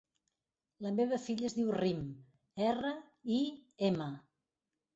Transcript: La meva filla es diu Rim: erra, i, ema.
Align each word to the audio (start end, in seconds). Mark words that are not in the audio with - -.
La 0.85 0.93
meva 0.99 1.19
filla 1.25 1.45
es 1.49 1.55
diu 1.59 1.69
Rim: 1.75 2.01
erra, 2.71 2.97
i, 3.39 3.41
ema. 3.93 4.13